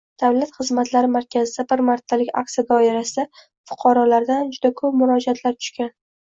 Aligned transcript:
Davlat 0.21 0.53
xizmatlari 0.59 1.09
markaziga 1.15 1.65
bir 1.73 1.83
martalik 1.89 2.31
aksiya 2.41 2.65
doirasida 2.71 3.27
fuqarolardan 3.73 4.51
juda 4.57 4.73
ko`p 4.81 4.91
murojaatlar 5.03 5.61
tushgan. 5.61 5.95